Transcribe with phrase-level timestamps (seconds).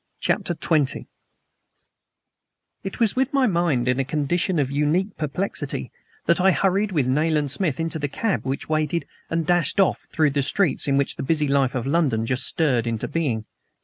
[0.19, 1.05] CHAPTER XX
[2.83, 5.91] IT was with my mind in a condition of unique perplexity
[6.25, 10.31] that I hurried with Nayland Smith into the cab which waited and dashed off through
[10.31, 13.45] the streets in which the busy life of London just stirred into being.